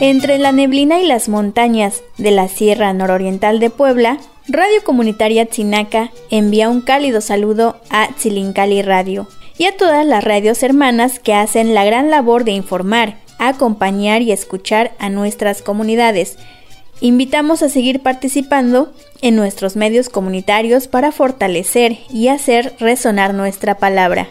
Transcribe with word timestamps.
Entre 0.00 0.38
la 0.38 0.50
neblina 0.50 1.00
y 1.00 1.06
las 1.06 1.28
montañas 1.28 2.02
de 2.18 2.32
la 2.32 2.48
Sierra 2.48 2.92
Nororiental 2.92 3.60
de 3.60 3.70
Puebla, 3.70 4.18
Radio 4.48 4.82
Comunitaria 4.84 5.46
Tzinaca 5.46 6.10
envía 6.28 6.68
un 6.68 6.80
cálido 6.80 7.20
saludo 7.20 7.80
a 7.90 8.08
Tzilincali 8.08 8.82
Radio 8.82 9.28
y 9.56 9.66
a 9.66 9.76
todas 9.76 10.04
las 10.04 10.24
radios 10.24 10.64
hermanas 10.64 11.20
que 11.20 11.34
hacen 11.34 11.74
la 11.74 11.84
gran 11.84 12.10
labor 12.10 12.42
de 12.42 12.50
informar, 12.50 13.18
acompañar 13.38 14.22
y 14.22 14.32
escuchar 14.32 14.92
a 14.98 15.08
nuestras 15.08 15.62
comunidades. 15.62 16.36
Invitamos 17.00 17.62
a 17.62 17.68
seguir 17.68 18.00
participando 18.00 18.92
en 19.20 19.36
nuestros 19.36 19.76
medios 19.76 20.08
comunitarios 20.08 20.88
para 20.88 21.12
fortalecer 21.12 21.98
y 22.10 22.28
hacer 22.28 22.74
resonar 22.80 23.34
nuestra 23.34 23.78
palabra. 23.78 24.28